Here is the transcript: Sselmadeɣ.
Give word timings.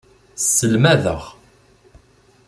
Sselmadeɣ. 0.37 1.23